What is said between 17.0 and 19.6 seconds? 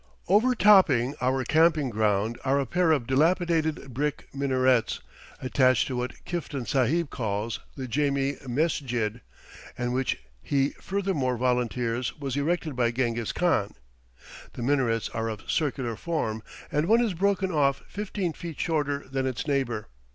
is broken off fifteen feet shorter than its